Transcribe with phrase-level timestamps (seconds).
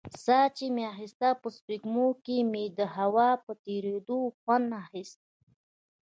[0.23, 5.19] ساه چې مې اخيستله په سپږمو کښې مې د هوا په تېرېدو خوند اخيست.